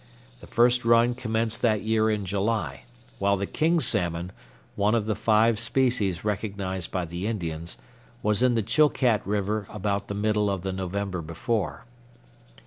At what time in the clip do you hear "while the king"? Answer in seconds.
3.19-3.79